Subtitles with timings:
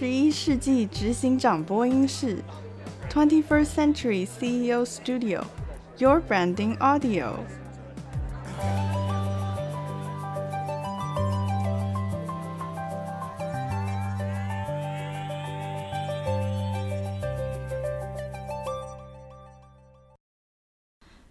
[0.00, 2.42] 十一世纪执行长播音室
[3.10, 7.34] ，Twenty First Century CEO Studio，Your Branding Audio。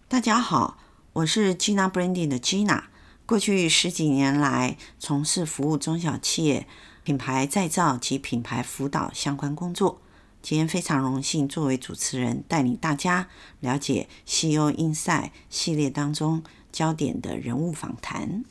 [0.06, 0.78] 大家好，
[1.14, 2.84] 我是 Gina Branding 的 Gina。
[3.26, 6.68] 过去十几年来，从事服务中小企业。
[7.02, 10.00] 品牌再造及品牌辅导相关工作，
[10.42, 13.28] 今天非常荣幸作为主持人，带领大家
[13.60, 18.44] 了解 CEO Inside 系列当中焦点的人物访谈。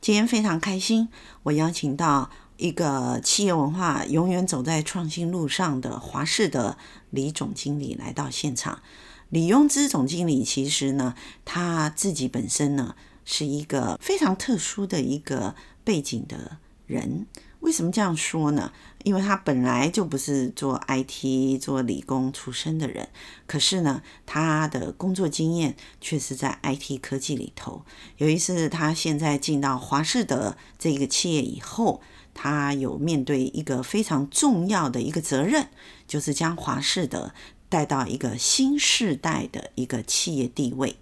[0.00, 1.08] 今天非常开心，
[1.42, 6.78] 我邀请到一个企业文化永远走在创新路上的华世德
[7.10, 8.80] 李总经理来到现场。
[9.30, 17.26] 李庸之总经理其实呢，他自己本身呢是一个非常特殊的一个背景的人。
[17.66, 18.70] 为什么这样说呢？
[19.02, 23.08] 因为他本来就不是做 IT、做理工出身的人，
[23.44, 27.84] 可是呢，他的工作经验却是在 IT 科技里头。
[28.18, 32.00] 有一次，他现在进到华世德这个企业以后，
[32.32, 35.66] 他有面对一个非常重要的一个责任，
[36.06, 37.34] 就是将华世德
[37.68, 40.94] 带到一个新世代的一个企业地位。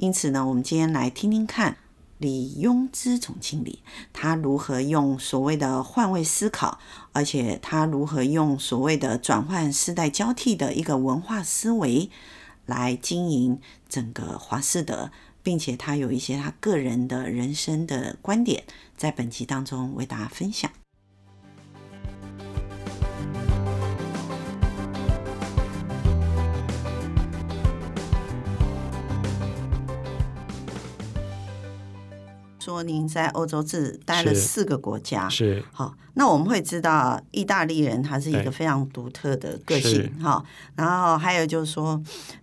[0.00, 1.76] 因此呢，我们今天来听听看。
[2.22, 3.80] 李庸之总经理，
[4.12, 6.78] 他如何用所谓的换位思考，
[7.12, 12.08] 而且他如何用所谓的转换世代交替的一个文化思维
[12.64, 15.10] 来经营整个华世德，
[15.42, 18.62] 并且他有一些他个人的人生的观点，
[18.96, 20.70] 在本集当中为大家分享。
[32.62, 35.62] 说您在欧洲只待了四个国家，是。
[35.72, 40.44] 好，那我们会知道意大利人他是一个非常独特的个性哈，
[40.76, 42.00] 然后还有就是说，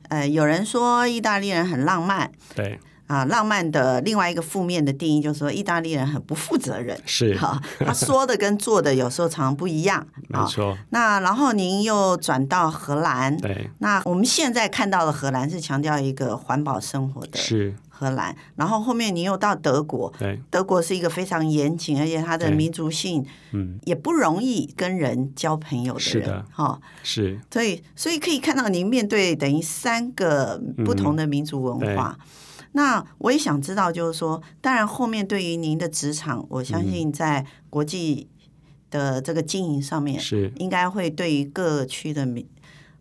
[0.09, 2.77] 呃，有人说意大利人很浪漫，对
[3.09, 10.77] 啊，浪漫的另外一个负面的定义就是说意大利人很不负责任，是哈，他说的跟做的有时候常常不一样， 没错。
[10.91, 17.73] 那然后您又转到荷兰，对，那我们现在看到的荷兰是强调一个环保生活的，是。
[17.91, 32.17] 荷兰，然后后面你又到德国，对，德国是一个非常严谨，而且它的民族性，嗯，也不容易跟人交朋友的人，是的，哈，是，所以所以可以看到您面对等于三个不同的民族文化。
[32.17, 32.25] 嗯、
[32.73, 38.27] 那我也想知道，就是说，当然后面对于您的职场，我相信在国际
[38.89, 42.47] 的这个经营上面，是应该会对于各区的民。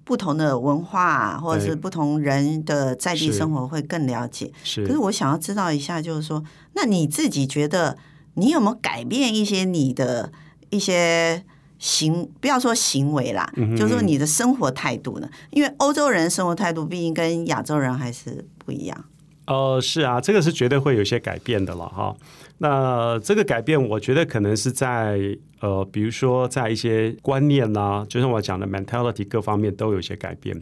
[0.04, 4.50] 不同的文化，或者是不同人的在地生活会更了解。
[4.64, 6.42] 是，可是我想要知道一下，就是说，
[6.72, 7.94] 那你自己觉得
[8.32, 10.32] 你有没有改变一些你的
[10.70, 11.44] 一些
[11.78, 15.28] 行，不要说行为啦，嗯、就是说你的生活态度呢？
[15.50, 19.04] 因为欧洲人生活态度毕竟跟亚洲人还是不一样。
[19.48, 22.14] 呃，是啊，这个是绝对会有一些改变的了哈。
[22.58, 25.18] 那这个改变，我觉得可能是在
[25.60, 30.60] 呃，比如说在一些观念啊，就像我讲的 mentality 各方面都有一些改变。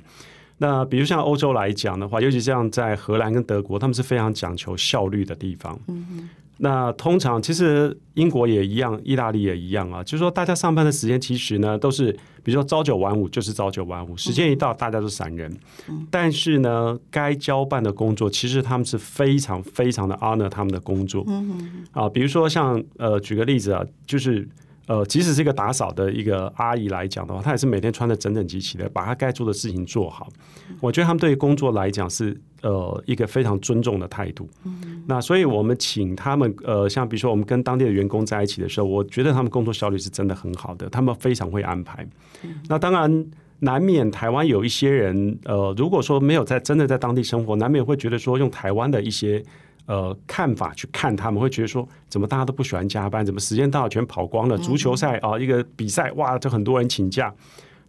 [0.58, 5.78] 那比如像欧洲来讲的话，尤其像在荷兰跟德国，他们是非常讲求效率的地方。
[5.88, 6.28] 嗯哼。
[6.58, 12.10] 那通常其实英国也一样，意大利也一样啊，就是说大家上班的时间其实呢都是，
[12.42, 15.54] 比如说朝九晚五就是朝九晚五，时间一到大家都散人。
[16.10, 21.26] 但是呢，该交办的工作其实他们是非常非常的 honor 他们的工作。
[21.92, 24.48] 啊，比如说像呃，举个例子啊，就是。
[24.86, 30.28] 呃，即使是一个打扫的一个阿姨来讲的话，她也是每天穿的整整齐齐的，把她该做的事情做好。
[30.80, 34.48] 我觉得他们对于工作来讲是呃一个非常尊重的态度。
[35.06, 42.06] 那所以我们请他们呃，像比如说我们跟当地的员工在一起的时候，我觉得他们工作效率是真的很好的，他们非常会安排。
[42.68, 43.26] 那当然
[43.58, 49.42] 难免台湾有一些人呃，如果说没有在真的在当地生活，难免会觉得说用台湾的一些。
[49.86, 53.24] 呃，看法去看，他们会觉得说，怎么大家都不喜欢加班？
[53.24, 54.58] 怎么时间到了全跑光了？
[54.58, 57.32] 足球赛啊、呃，一个比赛，哇，就很多人请假。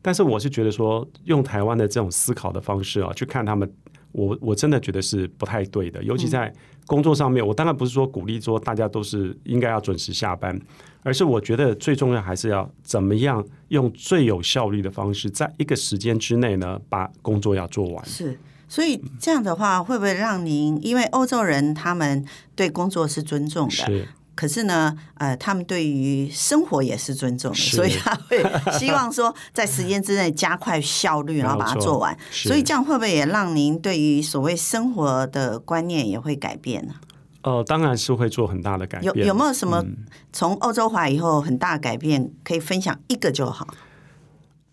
[0.02, 3.70] 但是我是觉得说，用台湾的这种思考的方式啊，去看他们，
[4.12, 6.02] 我我真的觉得是不太对的。
[6.04, 6.54] 尤其在
[6.86, 10.58] 工作上面，我当然不是说鼓励说大家都是应该要准时下班，
[11.02, 18.06] 而是我觉得最重要还是要怎么样用最有效率的方式，在一个时间之内呢，把工作要做完。
[18.06, 18.40] 是。
[18.68, 20.78] 所以这样的话，会不会让您？
[20.84, 22.26] 因为欧洲人他们
[22.56, 24.08] 对工作是尊重的，是。
[24.36, 28.44] 可是呢，呃，他们对于生活也是尊重的，所以他会
[28.78, 32.16] 希望说在时间之内加快效率， 然后把它做完。
[32.30, 36.94] 所以这样会不会也让您对于所谓生活的观念也会改变呢？
[37.42, 39.12] 呃，当然是会做很大的改变。
[39.16, 39.84] 有有没有什么
[40.32, 43.68] 从欧洲回来以后很大的改变可以分享一个就好？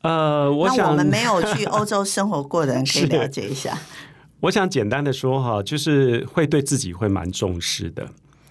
[0.05, 3.77] 呃，我想那我们没有去欧洲生活过的人可以 了解一下。
[4.41, 8.07] 我想简单的说哈，就是会对自己会蛮重视的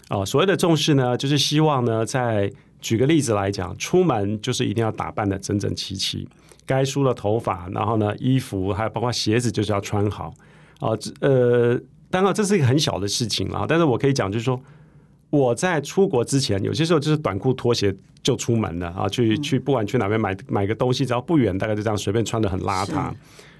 [0.07, 0.25] 啊。
[0.25, 2.51] 所谓的重视呢，就是希望呢，在
[2.81, 6.27] 举个例子来讲，出门就是一定要打扮的整整齐齐，
[6.65, 10.33] 该梳的头发，然后呢，衣服还有包括鞋子就是要穿好
[10.79, 10.97] 啊。
[11.21, 11.79] 呃，
[12.09, 14.59] 当然这是一个很小的事情啊，但是我可以讲就是说。
[15.33, 17.91] 我在出国之前，有些时候就是短裤拖鞋
[18.21, 23.11] 就出门了啊，去去不管去哪边买买个东西，只要不远，大概就这样随便穿的很邋遢。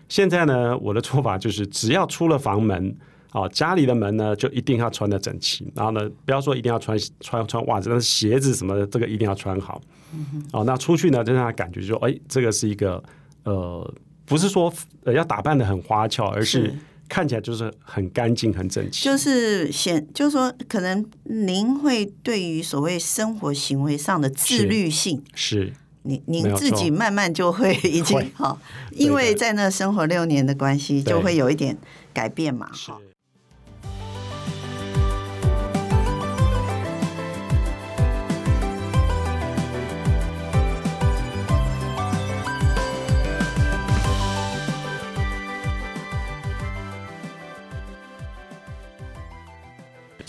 [0.07, 2.95] 现在呢，我的做法就是，只要出了房门
[3.31, 9.81] 啊，家里的门呢就一定要穿的整齐，然后呢，不要说一定要穿穿穿袜子，但是鞋子什么的，这个一定要穿好。
[10.13, 13.03] 嗯、啊，那出去呢，就让他感觉说，哎，这个是一个
[13.45, 13.93] 呃，
[14.27, 14.71] 不是说
[15.05, 16.71] 呃要打扮的很花俏，而是。
[17.13, 25.73] 看起来就是很干净、很整齐，就是显，就是说，可能您会对于所谓生活行为上的自律性，是，是。
[26.01, 31.77] 您您自己慢慢就会已经好，因为在那生活六年的关系，就会有一点
[32.11, 32.99] 改变嘛，哈。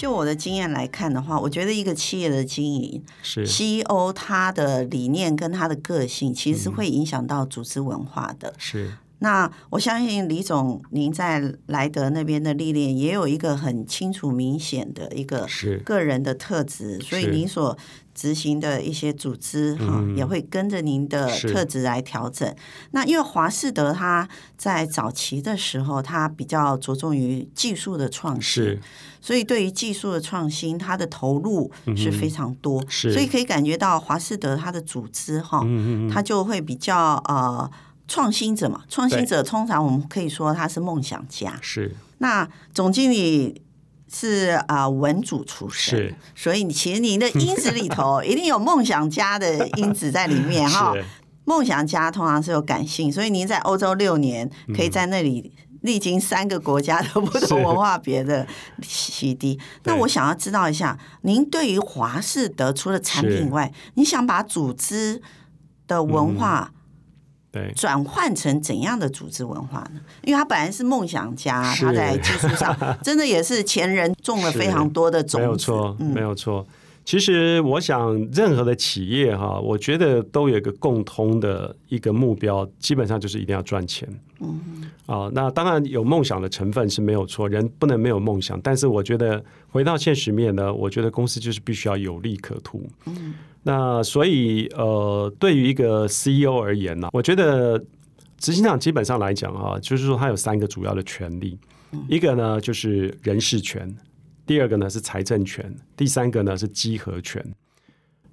[0.04, 8.52] 就我的经验来看的话，我觉得一个企业的经营是 CEO 他的理念跟他的个性，其实是会影响到组织文化的。
[8.58, 8.92] 是。
[9.24, 15.48] 那我相信李总，您在莱德那边的历练，也有一个很清楚明显的一个
[15.82, 17.74] 个人的特质，所以您所
[18.14, 22.54] 执行的一些组织哈，也会跟着您的特质来调整。
[22.90, 24.28] 那因为华士德他
[24.58, 28.78] 在早期的时候，他比较着重于技术的创新，
[29.22, 35.66] 所以对于技术的创新，他的投入是非常多，所以可以感觉到华士德他的组织哈，
[36.12, 37.70] 他就会比较呃。
[38.06, 41.58] 创新者嘛，创新者通常我们可以说他是梦想家。
[41.60, 41.94] 是。
[42.18, 43.62] 那总经理
[44.12, 46.14] 是啊、呃、文主出身，是。
[46.34, 50.94] 所以你其实您的因子里头 一定有梦想家的因子在里面哈。
[51.46, 55.52] 梦想家通常是有感性，所以您在欧洲六年，可以在那里
[55.82, 58.46] 历经三个国家的不同文化别的
[58.82, 59.58] 洗涤。
[59.82, 65.20] 那我想要知道一下，您对于华士德除了产品以外，你想把组织
[65.86, 66.80] 的文化、嗯？
[67.54, 70.00] 对，转换成怎样的组织文化呢？
[70.22, 75.46] 因为他本来是梦想家，他在技术上真的也是前人种了非常多的种子。
[75.46, 76.66] 没有错，没有错。
[77.04, 84.08] 其实我想，任何的企业哈，我觉得都有一个共通的一个目标，基本上就是一定要赚钱。
[84.40, 88.58] 嗯，啊，那当然有梦想的成分是没有错，人不能没有梦想。
[88.62, 92.88] 但是我觉得回到现实面呢，我觉得公司就是必须要有利可图。
[93.06, 93.34] 嗯。
[93.62, 97.82] 那所以，呃，对于一个 CEO 而言呢，我觉得
[98.38, 101.58] 执行长基本上来讲啊，就是说他有三个主要的权利，
[102.08, 103.94] 一个呢就是人事权，
[104.46, 107.44] 第二个呢是财政权，第三个呢是集合权。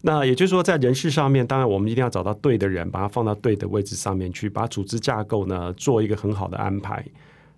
[0.02, 7.06] 那也就是说，在人事上面，当然我们一定要找到对的人，把他放到对的位置上面去，把组织架构呢做一个很好的安排。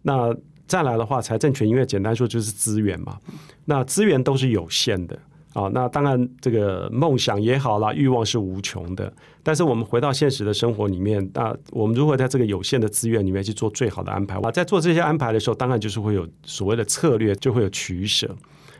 [0.01, 0.35] 那
[0.67, 3.17] 再来的话，财政权，因为简单说就是资源嘛，
[3.63, 5.17] 那资源都是有限的。
[5.53, 9.11] 啊，那当然，这个梦想也好啦，欲望是无穷的。
[9.43, 14.39] 但是我们回到现实的生活里面，那我们如何在这个有限的资源里面去做最好的安排？
[14.39, 18.35] 啊，在做这些安排的时候，当然就是会有所谓的策略，就会有取舍。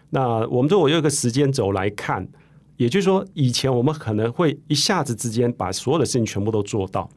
[0.10, 2.28] 那我们说，我用一个时间轴来看，
[2.78, 7.08] 也就是说，以前我们可能会一下子之间把所有的事情全部都做到，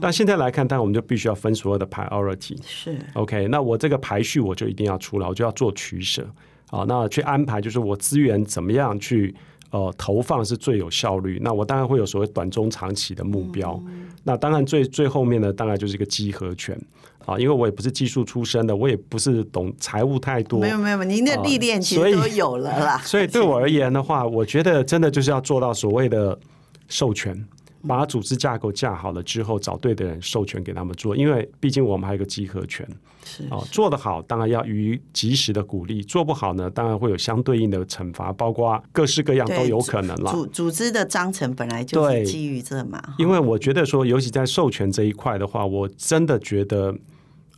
[0.00, 2.56] 但现在来看，当然我们就必须要分所有的 priority。
[2.64, 6.26] 是 OK，那我这个排序我就一定要出来，我就要做取舍。
[6.70, 9.34] 啊，那去安排就是我资源怎么样去
[9.70, 11.38] 呃投放是最有效率。
[11.42, 13.80] 那我当然会有所谓短中长期的目标。
[13.86, 16.78] 嗯、那当然最最后面呢，当然就是一个集合权
[17.24, 20.60] 啊，因为我也不是技术出身的，我也不是懂财务太多。
[20.60, 22.98] 没有没有，您的历练其实都有了啦。
[22.98, 26.38] 所以，所以对我而言的话，我觉得真的就是要做到所谓的
[26.88, 27.46] 授权。
[27.86, 32.86] 把组织架构架好了之后，找对的人授权给他们做，因为毕竟我们还有个集合权。
[33.24, 40.30] 是哦，做得好当然要予以及时的鼓励，做不好呢，当然会有相对应的惩罚，包括各式各样都有可能了。
[40.30, 43.02] 组组织的章程本来就是基于这嘛。
[43.18, 46.94] 因为我觉得说，尤其在授权这一块的话，我真的觉得，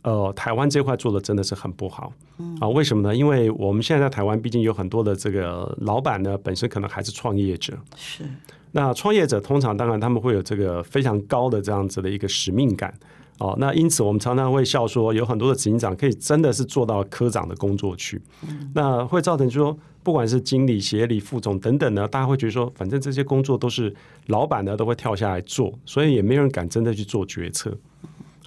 [0.01, 2.11] 呃，台湾这块做的真的是很不好。
[2.39, 3.15] 嗯啊，为什么呢？
[3.15, 7.77] 因为我们现在在台湾，毕竟有很多的这个老板呢，本身可能还是创业者。
[7.95, 8.23] 是。
[8.71, 12.93] 那创业者通常当然他们会有这个非常高的这样子的一个使命感。
[13.39, 23.95] 哦，那因此我们常常会笑说，有很多的执行长可以真的是做到科长的工作去，嗯、那会造成说，不管是经理、协理、副总等等呢，大家会觉得说，反正这些工作都是
[24.25, 27.73] 老板呢都会跳下来做，所以也没有人敢真的去做决策。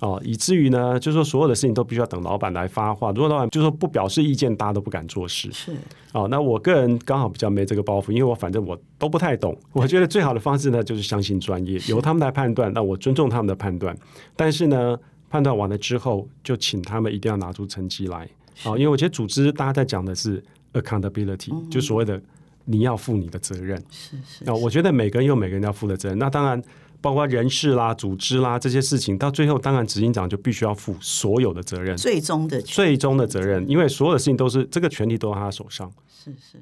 [0.02, 3.12] 哦，以至于呢，就是说所有的事情都必须要等老板来发话。
[3.12, 5.48] 如果老板就是说不表示意见，大家都不敢做事。
[5.52, 5.72] 是。
[6.10, 9.56] 哦，那我个人刚好比较没这个包袱，因为我反正我都不太懂。
[9.70, 12.72] 我觉得最好的方式呢，就是相信专业，由他们来判断。
[12.72, 13.96] 那我尊重他们的判断，
[14.34, 14.98] 但是呢，
[15.30, 18.28] 判断完了之后，就请他们一定要拿出成绩来。
[18.64, 20.42] 哦，因为我觉得组织大家在讲的是
[20.72, 22.20] accountability，嗯，就所谓的
[22.64, 23.80] 你要负你的责任。
[23.88, 24.44] 是是，是。
[24.44, 26.18] 那我觉得每个人有每个人要负的责任。
[26.18, 26.60] 那当然。
[27.02, 35.92] 包括人事啦、组织啦这些事情，到最后当然执行长就必须要负所有的责任，最终的最终的责任，因为所有的事情都是这个权利都在他手上。
[36.08, 36.58] 是是。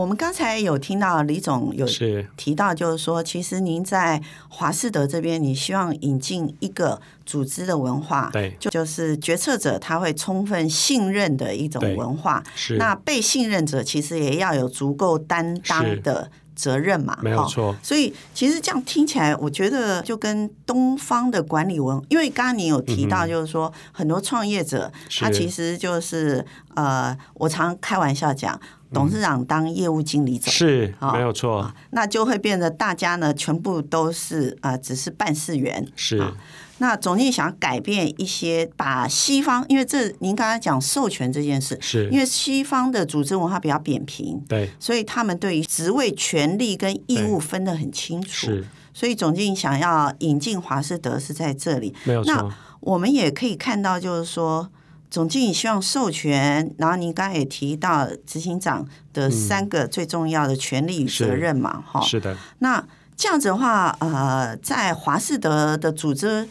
[0.00, 1.86] 我们刚才有听到李总有
[2.34, 12.42] 提到，就是说，其实您在华士德这边，你希望引进一个组织的文化，对，就就是决策者他会充分信任的一种文化。
[12.54, 17.74] 是，那被信任者其实也要有足够担当的责任嘛，没有错。
[17.82, 28.60] 所以其实这样听起来，我觉得就跟东方的管理文，因为刚刚你有提到，就是说很多创业者他其实就是呃，我常开玩笑讲。
[28.92, 36.34] 董事长当业务经理走是、哦、没有错，那就会变得大家呢全部都是啊、呃，只是办事员是、哦。
[36.80, 48.28] 那总经理想改变一些，把西方，因为这您刚才讲授权这件事，是因为西方的组织文化比较扁平，对，所以他们对于职位、权利跟义务分得很清楚。
[48.28, 52.34] 是，所以总经理想要引进华士德是在这里，没有错。
[52.34, 54.68] 那我们也可以看到，就是说。
[55.10, 62.36] 总经理希望授权，然后您刚才也提到执行长的三个最重要的权利与责任嘛，哈、嗯，是的。
[62.60, 66.48] 那这样子的话，呃，在华士德的组织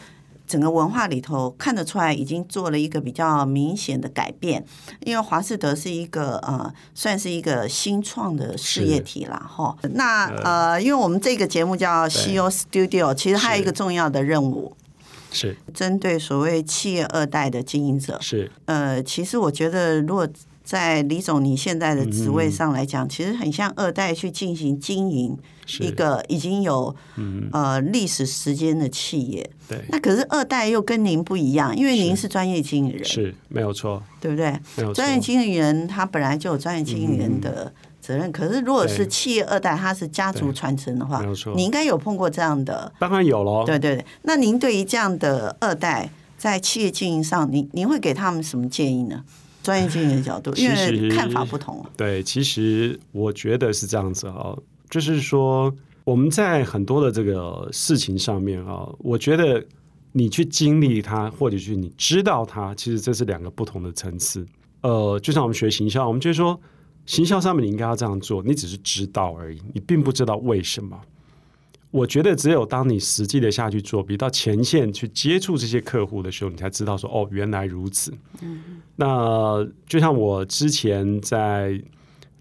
[0.50, 4.64] 整个文化里头看得出来，已经做了一个比较明显的改变。
[5.04, 9.40] 因为华士德是一个呃，算是一个新创的事业体啦。
[9.48, 9.76] 哈。
[9.94, 14.76] 那呃，因为我们这个节目叫 CEO Studio，其实还有一个重要的任务。
[15.32, 20.28] 是针对所谓企业二代的经营者，是呃，其实我觉得，如果
[20.70, 25.36] 在李总你现在的职位上来讲，嗯、其实很像二代去进行经营
[25.80, 26.94] 一个已经有
[27.50, 29.50] 呃历史时间的企业。
[29.68, 34.54] 对，那可是二代又跟您不一样，因为您是专业经理人，是没有错，对不对？
[34.94, 37.64] 专业经理人他本来就有专业经理人的。
[37.64, 43.62] 嗯责任，可是如果是企业二代，他是家族传承的话，没有错你应该有碰过这样的，当然有喽。
[43.66, 49.22] 对对对，那您对于这样的二代在企业经营上，您您会给他们什么建议呢？
[49.70, 51.84] 专业经营的角度，因为看法不同。
[51.96, 54.56] 对，其实我觉得是这样子啊，
[54.88, 55.72] 就是说
[56.04, 59.64] 我们在很多的这个事情上面啊，我觉得
[60.12, 64.44] 你去经历它，或者是你知道它，其实这是两个不同的层次。
[64.82, 66.60] 呃，就像我们学行销，我们就是说。
[67.06, 70.96] 行销上面你应该要这样做，你只是知道而已，你并不知道为什么。
[71.90, 78.12] 我觉得只有当你实际的下去做，比到前线去接触这些客户的时候，你才知道说哦，原来如此。
[78.42, 81.80] 嗯，那就像我之前在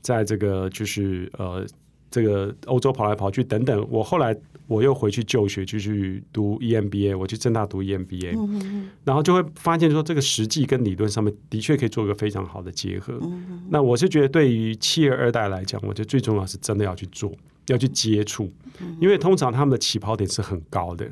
[0.02, 1.66] 在这个就是呃
[2.12, 4.36] 这个欧洲跑来跑去等等，我后来。
[4.70, 13.18] 我又回去就学，就去读 EMBA，我去正大读 EMBA，嗯，然后就会发现说，这个实际跟理论上面的确可以做一个非常好的结合。
[13.24, 17.34] 嗯、那我是觉得，对于企业二代来讲，我觉得最重要是真的要去做，
[17.72, 21.10] 要去接触，嗯，因为通常他们的起跑点是很高的，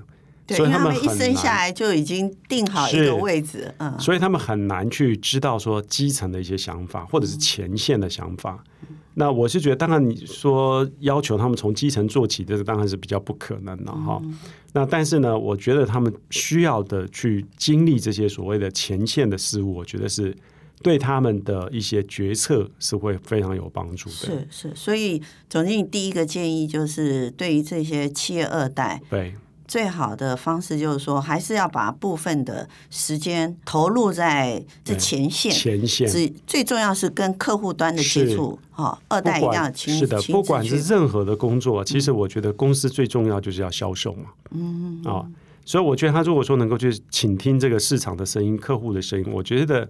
[0.49, 8.63] 所以他们，他们一生下来就已经定好一个位置，嗯，所以他们很难去知道说基层的一些想法，或者是前线的想法。
[8.81, 14.21] 嗯那我是觉得，当然你说要求他们从基层做起，这个当然是比较不可能的哈。
[14.23, 14.37] 嗯。
[14.73, 20.37] 那但是呢，我觉得他们需要的去经历这些所谓的前线的事物，我觉得是
[20.81, 24.15] 对他们的一些决策是会非常有帮助的。
[24.15, 29.33] 是是，所以总经理第一个建议就是，对于这些企业二代，对。
[29.67, 35.51] 最好的方式就是说，还是要把部分的时间投入在这前线。
[35.51, 38.57] 前线最最重要是跟客户端的接触。
[38.71, 39.93] 哈，二代一定要亲。
[39.93, 44.29] 是的，不管是任何的工作，其实我觉得公司最重要就是要销售嘛。
[44.51, 45.27] 嗯啊，
[45.65, 49.89] 所以我觉得他如果说能够去倾听这个市场的声音、客户的声音，我觉得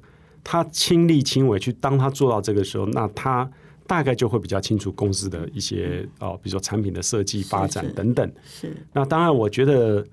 [0.50, 3.50] 他亲力亲为去当他做到这个时候，那他。
[3.90, 8.34] 大概就会比较清楚公司的一些哦，比如说产品的设计、发展等等。
[8.44, 8.88] 是，是。
[8.92, 10.06] 那当然，我觉得，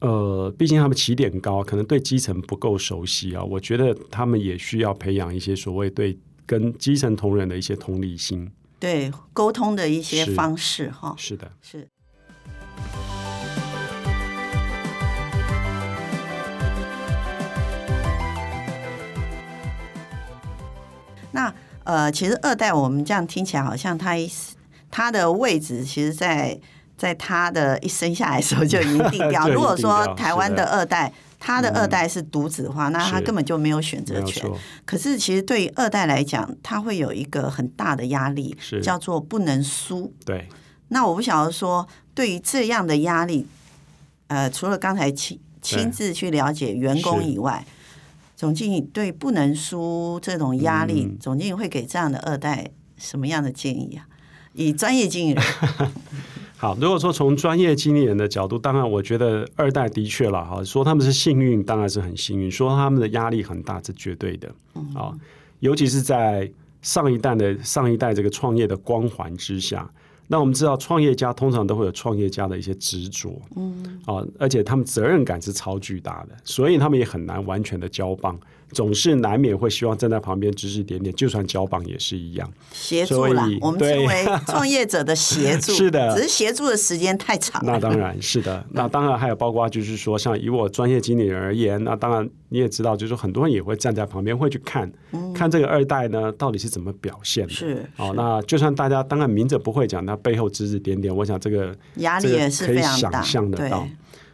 [0.00, 3.42] 呃，毕竟他们起点高，可能对基层不够熟悉啊。
[3.42, 11.14] 我觉得他们也需要培养一些所谓对跟基层同仁的一些同理心，对沟通的一些方式哈。
[11.16, 11.88] 是的，是。
[21.84, 24.30] 呃，其实二代我们这样听起来，好像他一
[24.90, 26.58] 他的位置，其实在
[26.96, 29.48] 在他的一生下来的时候就已经定 掉。
[29.48, 34.48] 如果说台湾的二代，他的二代是独子的话，那他根本就没有选择权。
[34.84, 40.12] 可是其实对于二代来讲，他会有一个很大的压力，叫做不能输。
[40.24, 40.48] 对。
[40.88, 43.46] 那我不晓得说，对于这样的压力，
[44.28, 47.64] 呃，除了刚才亲亲自去了解员工以外。
[48.42, 54.04] 总经理对不能输这种压力，嗯、总经理会给这样的二代什么样的建议啊？
[54.54, 55.44] 以专业经理人，
[56.58, 65.20] 好，如果说从专业经理人的角度，当然我觉得二代的确了哈，说他们是幸运，当然是很幸运；说他们的压力很大，是绝对的啊、嗯。
[65.60, 69.88] 尤其是在上一代的上一代这个创业的光环之下。
[70.32, 78.40] 那我们知道，创业家通常都会有创业家的一些执着，嗯，啊，而且他们责任感是超巨大的，所以他们也很难完全的交棒。
[78.72, 83.46] 总是难免会希望站在旁边指指点点，就算交棒也是一样协助啦。
[83.60, 87.62] 我们称为创业者的协助， 是的，只是协助的时间太长。
[87.64, 97.52] 那当然是的， 那当然还有包括就是说，像以我专业经理人而言，那当然你也知道，就是说很多人也会站在旁边会去看，嗯、看这个二代呢到底是怎么表现的。
[97.52, 103.86] 是哦，那就算大家当然明着不会讲，那背后指指点点，我想这个压力也是非常大，可以想象得到。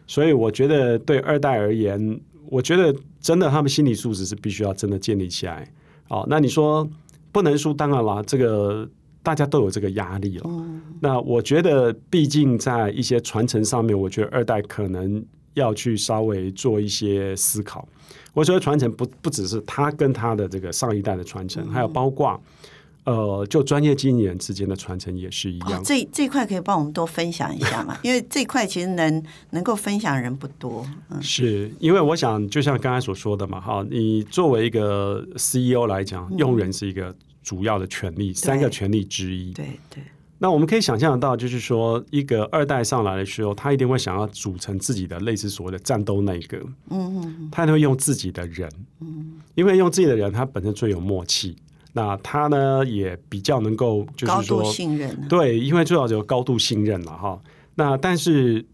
[0.06, 2.20] 所以我觉得对二代而言。
[2.50, 5.70] 我觉得真的，他们心理素质是必须要真的建立起来。
[6.08, 6.88] 哦，那你说
[7.30, 8.88] 不能输，当然了，这个
[9.22, 10.44] 大家都有这个压力了。
[10.48, 10.80] 嗯。
[11.00, 17.86] 那我觉得，毕竟在一些传承上面，我觉得二代可能要去稍微做一些思考。
[18.32, 22.40] 我说传承不不只是他跟他的这个上一代的传承，还有包括。
[23.04, 25.80] 呃，就专业经理人之间的传承也是一样。
[25.80, 27.98] 哦、这这块可以帮我们多分享一下嘛？
[28.02, 30.86] 因为这块其实能能够分享人不多。
[31.08, 39.52] 嗯，是因为我想，就像刚才所说的嘛，哈，你作为一个 CEO 来讲，用人是一个主要的权利，嗯、三个权利之一。
[39.52, 40.02] 对对。
[40.40, 46.56] 那我们可以想象得到，就是说，一个二代上来的时候，他一定会想要组成自己的类似所谓的战斗内阁。
[46.90, 47.48] 嗯嗯。
[47.50, 48.70] 他会用自己的人。
[49.00, 49.32] 嗯。
[49.56, 51.56] 因为用自己的人，他本身最有默契。
[51.92, 57.40] 那他呢，也比较能够，就是说，信任，对，因为最好有高度信任了哈。
[57.74, 58.64] 那但是，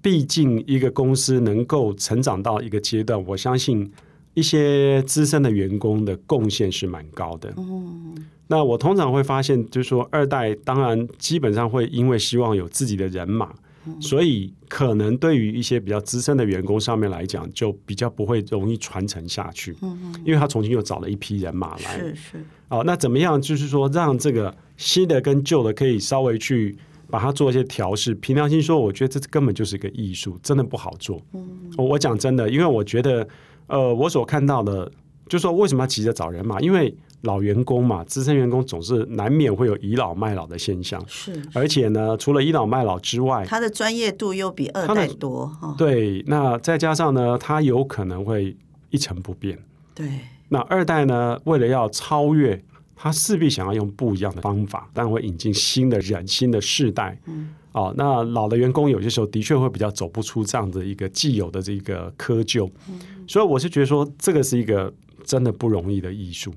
[0.00, 3.90] 毕竟一个公司能够成长到一个阶段，我相信
[4.34, 7.52] 一些资深的员工的贡献是蛮高的。
[7.56, 8.14] 嗯，
[8.48, 13.52] 那我通常会发现，就是说，二代当然基本上会因为希望有自己的人马。
[14.00, 19.76] 所以，可能对于一些比较资深的员工上面来讲，就比较不会容易传承下去。
[19.82, 21.98] 嗯嗯，因为他重新又找了一批人马来。
[21.98, 22.44] 是是。
[22.68, 23.40] 哦，那怎么样？
[23.40, 26.76] 就是说，让这个新的跟旧的可以稍微去
[27.10, 28.14] 把它做一些调试。
[28.14, 31.20] 凭良心说，我觉得这根本就是一个艺术，真的不好做。
[31.32, 31.72] 嗯。
[31.76, 33.26] 我讲真的，因为我觉得，
[33.66, 34.90] 呃，我所看到的，
[35.28, 36.60] 就是说为什么要急着找人马？
[36.60, 41.02] 因为老员工嘛，资深员工总是难免会有倚老卖老的现象。
[41.06, 45.50] 是，而且呢，除了倚老卖老之外，他的专业度又比二代多。
[45.78, 48.56] 对，那再加上呢，他有可能会
[48.90, 49.58] 一成不变。
[49.94, 50.08] 对，
[50.48, 52.62] 那二代呢，为了要超越，
[52.96, 57.16] 他势必想要用不一样的方法，但会引进新的人、新的世代。
[57.26, 62.68] 嗯，哦，那老的员工有些时候的确会比较走不出这样的一个既有的这个窠臼。
[62.88, 64.92] 嗯，所以我是觉得说，这个是一个
[65.24, 66.52] 真的不容易的艺术。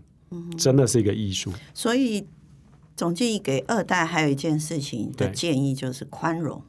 [0.57, 1.51] 真的是一个艺术。
[1.73, 2.27] 所以，
[2.95, 6.61] 总经理给二代还有一件事情的建议就是宽容。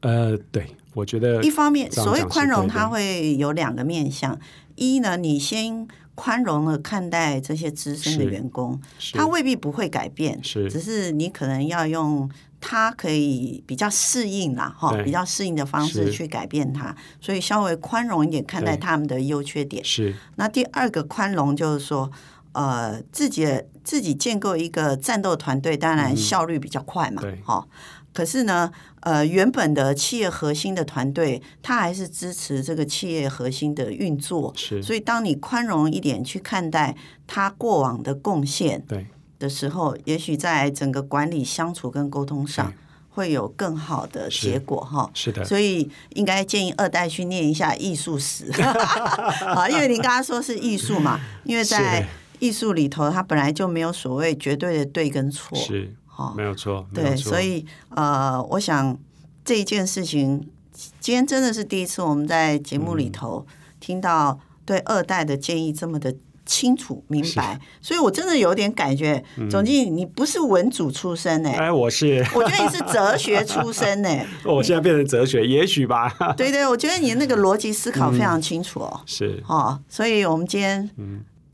[0.00, 4.38] 呃，对，我觉得一方面，所谓宽容，它会有两个面向。
[4.76, 8.80] 一呢，你先宽容的看待这些资深的员工，
[9.14, 12.30] 他未必不会改变，是，只是你可能要用
[12.60, 19.84] 他可以比较适应啦，哈，比较适应的方式去改变他，所以稍微宽容一点看待他们的优缺点。
[19.84, 20.14] 是。
[20.36, 22.08] 那第二个宽容就是说。
[22.58, 23.46] 呃，自己
[23.84, 27.22] 自己建构一个战斗团队，当然效率比较快嘛。
[27.22, 27.68] 对，好。
[28.12, 28.68] 可是呢，
[29.02, 34.52] 呃，原本的企业核心的团队，他还是支持这个企业核心的运作。
[34.56, 34.82] 是。
[34.82, 36.96] 所以，当你宽容一点去看待
[37.28, 39.06] 他过往的贡献，对
[39.38, 42.72] 的时候，也许在整个管理、相处跟沟通上，
[43.08, 45.08] 会有更好的结果哈。
[45.14, 45.44] 是的。
[45.44, 48.50] 所以，应该建议二代去念一下艺术史，
[49.46, 52.04] 啊，因为您刚刚说是艺术嘛，因为在。
[52.38, 58.98] 艺术里头，它本来就没有所谓绝对的对跟错，是，哦，没有错，对，所以呃，我想
[59.44, 60.48] 这一件事情，
[61.00, 63.46] 今天真的是第一次我们在节目里头
[63.80, 66.14] 听到对二代的建议这么的。
[66.50, 71.50] 清楚明白，所以我真的有点感觉，嗯、总经理，你不是文组出身呢？
[71.50, 74.08] 哎，我是， 我觉得你是哲学出身呢。
[74.46, 76.08] 我现在变成哲学，也许吧。
[76.38, 78.90] 对对，我觉得你那个逻辑思考非常清楚哦。
[78.98, 80.88] 嗯、是哦，所以我们今天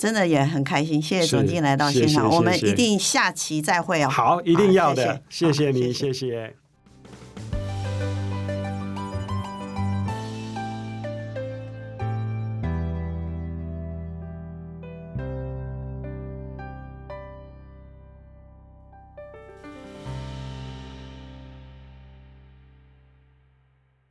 [0.05, 4.09] 真的也很开心，谢谢总经理来到现场，我们一定下期再会哦。
[4.11, 6.13] 好，一定要的，谢谢，你，谢谢。
[6.13, 6.55] 谢谢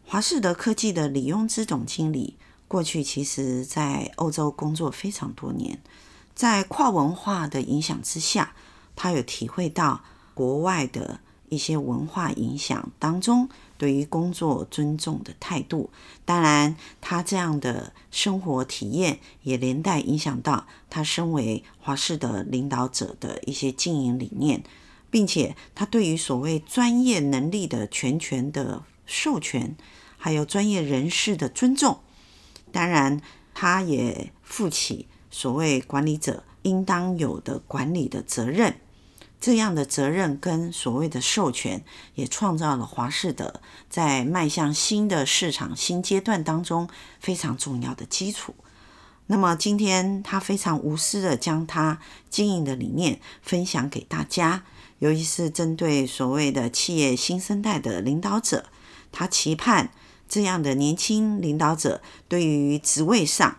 [0.08, 5.80] 华士德科技的李庸之总经理，过去其实在欧洲工作非常多年，
[6.34, 8.54] 在跨文化的影响之下，
[8.95, 10.02] 他有体会到
[10.34, 13.47] 国外的一些文化影响当中
[13.78, 15.91] 对于工作尊重的态度。
[16.26, 24.63] 当然，他这样的生活体验也连带影响到他身为华氏的领导者的一些经营理念，
[25.12, 29.76] 并且他对于所谓专业能力的全权的授权。
[30.17, 31.99] 还有专业人士的尊重，
[32.73, 33.21] 当然，
[33.53, 38.75] 他也负起所谓管理者应当有的管理的责任。
[39.39, 41.83] 这样的责任跟所谓的授权，
[42.15, 48.55] 也创造了华士德在迈向新的市场新阶段当中非常重要的基础。
[49.27, 54.63] 那么今天他非常无私的将他经营的理念分享给大家，
[54.99, 58.65] 尤其是针对所谓的企业新生代的领导者，
[59.12, 59.91] 他期盼。
[60.27, 63.57] 这样的年轻领导者，对于职位上，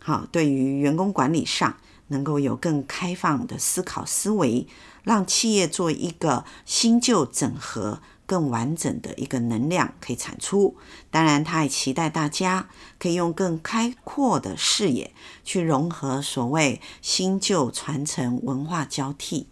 [0.00, 1.76] 好，对于员工管理上，
[2.08, 4.66] 能够有更开放的思考思维，
[5.02, 10.76] 让企业做一个新旧整合、更完整的一个能量可以产出。
[11.10, 15.12] 当然，他也期待大家可以用更开阔的视野
[15.44, 19.48] 去融合所谓新旧传承、文化交替，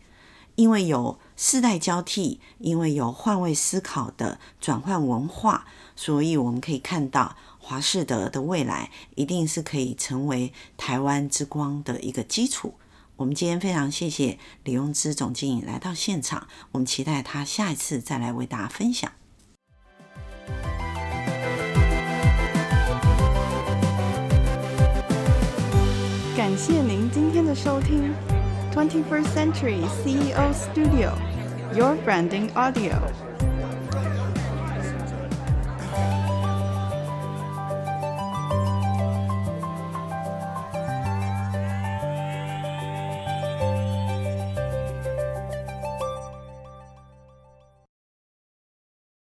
[0.55, 5.67] 因为有世代交替，因为有换位思考的转换文化。
[5.97, 12.75] 所以我们可以看到，华士德的未来一定是可以成为台湾之光的一个基础。
[13.17, 19.13] 我们今天非常谢谢李雍之总经理来到现场，我们期待他下一次再来为大家分享。
[26.37, 28.13] 感谢您今天的收听
[28.75, 33.34] ，Twenty First Century CEO Studio，Your Branding Audio。